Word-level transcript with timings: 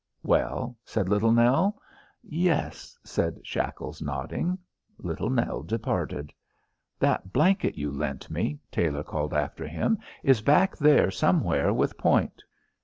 "Well?" 0.23 0.75
said 0.83 1.07
Little 1.09 1.31
Nell. 1.31 1.79
"Yes," 2.23 2.97
said 3.03 3.39
Shackles, 3.43 4.01
nodding. 4.01 4.57
Little 4.97 5.29
Nell 5.29 5.61
departed. 5.61 6.33
"That 6.97 7.31
blanket 7.31 7.77
you 7.77 7.91
lent 7.91 8.31
me," 8.31 8.57
Tailor 8.71 9.03
called 9.03 9.35
after 9.35 9.67
him, 9.67 9.99
"is 10.23 10.41
back 10.41 10.75
there 10.75 11.11
somewhere 11.11 11.71
with 11.71 11.99
Point." 11.99 12.41